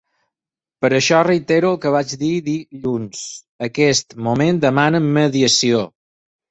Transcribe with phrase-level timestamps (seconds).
[0.85, 3.23] Per això reitero el que ja vaig dir dilluns:
[3.71, 5.89] aquest moment demana mediació.